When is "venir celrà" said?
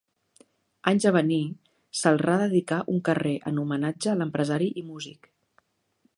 1.17-2.39